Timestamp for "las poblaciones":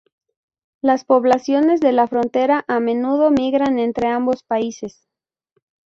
0.81-1.79